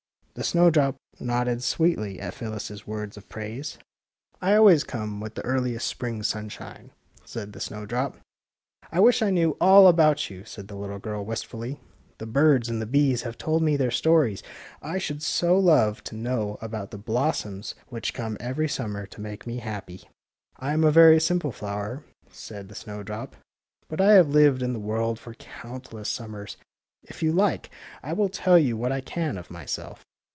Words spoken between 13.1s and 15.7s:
have told me their stories. I should so